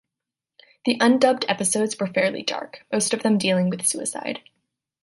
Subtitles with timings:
[0.85, 4.39] The undubbed episodes were fairly dark, most of them dealing with suicide.